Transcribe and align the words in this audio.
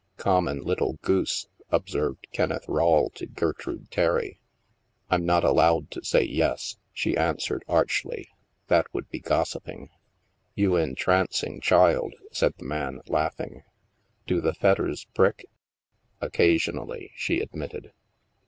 "Common 0.17 0.63
little 0.63 0.93
goose," 1.03 1.45
observed 1.69 2.25
Kenneth 2.33 2.65
Rawle 2.67 3.11
to 3.11 3.27
Gertrude 3.27 3.91
Terry." 3.91 4.39
I'm 5.11 5.27
not 5.27 5.43
allowed 5.43 5.91
to 5.91 6.03
say' 6.03 6.23
yes,'" 6.25 6.77
she 6.91 7.15
answered 7.15 7.63
archly;" 7.67 8.27
that 8.67 8.91
would 8.95 9.07
be 9.11 9.19
gossiping."" 9.19 9.91
You 10.55 10.75
entrancing 10.75 11.61
child," 11.61 12.15
said 12.31 12.55
the 12.57 12.65
man, 12.65 13.01
laughing. 13.09 13.61
Do 14.25 14.41
the 14.41 14.55
fetters 14.55 15.05
prick?" 15.13 15.45
Occasionally," 16.19 17.11
she 17.13 17.39
admitted. 17.39 17.91